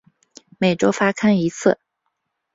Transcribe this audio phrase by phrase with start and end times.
[0.57, 1.77] 每周发刊一次。